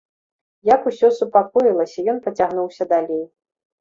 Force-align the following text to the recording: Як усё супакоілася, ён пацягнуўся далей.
Як 0.69 0.87
усё 0.91 1.11
супакоілася, 1.19 2.07
ён 2.15 2.25
пацягнуўся 2.29 2.83
далей. 2.95 3.23